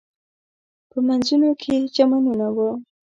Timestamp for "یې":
1.81-1.91